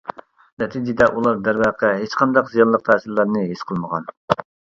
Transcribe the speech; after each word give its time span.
نەتىجىدە، 0.61 1.07
ئۇلار 1.17 1.37
دەرۋەقە 1.47 1.91
ھېچقانداق 1.99 2.49
زىيانلىق 2.55 2.85
تەسىرلەرنى 2.89 3.45
ھېس 3.53 3.63
قىلمىغان. 3.71 4.11